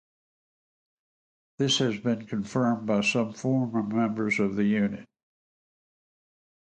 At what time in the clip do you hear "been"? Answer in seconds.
1.99-2.25